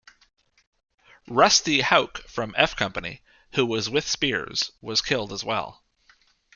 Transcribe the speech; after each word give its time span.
"Rusty" 1.27 1.81
Houck 1.81 2.23
from 2.23 2.55
F 2.57 2.75
Company, 2.75 3.21
who 3.53 3.67
was 3.67 3.87
with 3.87 4.05
Speirs, 4.07 4.71
was 4.81 4.99
killed 4.99 5.31
as 5.31 5.43
well. 5.43 5.83